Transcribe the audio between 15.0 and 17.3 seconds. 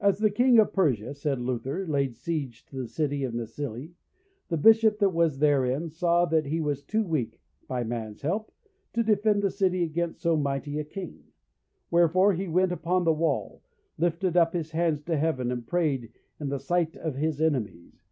to Heaven, and prayed, in the sight of